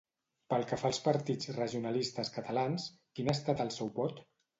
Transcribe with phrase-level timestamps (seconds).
[0.51, 2.87] Pel que fa als partits regionalistes catalans,
[3.19, 4.23] quin ha estat el seu vot?